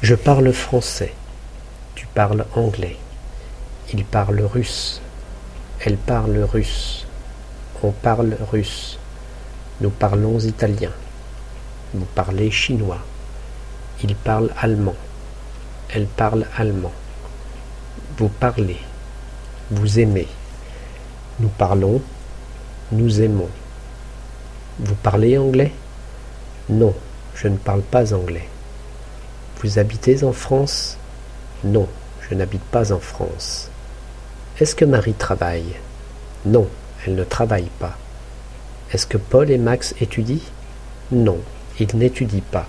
[0.00, 1.12] Je parle français.
[1.96, 2.96] Tu parles anglais.
[3.92, 5.00] Il parle russe.
[5.80, 7.04] Elle parle russe.
[7.82, 8.96] On parle russe.
[9.80, 10.92] Nous parlons italien.
[11.92, 13.00] Vous parlez chinois.
[14.04, 14.94] Il parle allemand.
[15.92, 16.92] Elle parle allemand.
[18.18, 18.78] Vous parlez.
[19.72, 20.28] Vous aimez.
[21.40, 22.00] Nous parlons.
[22.92, 23.50] Nous aimons.
[24.78, 25.72] Vous parlez anglais?
[26.68, 26.94] Non,
[27.34, 28.48] je ne parle pas anglais.
[29.60, 30.96] Vous habitez en France?
[31.64, 31.88] Non,
[32.20, 33.68] je n'habite pas en France.
[34.60, 35.74] Est-ce que Marie travaille?
[36.46, 36.68] Non,
[37.04, 37.98] elle ne travaille pas.
[38.92, 40.38] Est-ce que Paul et Max étudient?
[41.10, 41.38] Non,
[41.80, 42.68] ils n'étudient pas.